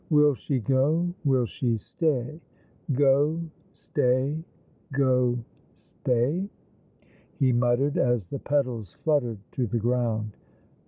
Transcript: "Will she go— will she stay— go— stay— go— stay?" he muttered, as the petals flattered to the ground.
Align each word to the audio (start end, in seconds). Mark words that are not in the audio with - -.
"Will 0.09 0.33
she 0.33 0.57
go— 0.59 1.13
will 1.23 1.45
she 1.45 1.77
stay— 1.77 2.41
go— 2.91 3.39
stay— 3.71 4.43
go— 4.99 5.37
stay?" 5.75 6.49
he 7.37 7.53
muttered, 7.53 7.99
as 7.99 8.27
the 8.29 8.39
petals 8.39 8.93
flattered 9.03 9.37
to 9.51 9.67
the 9.67 9.77
ground. 9.77 10.35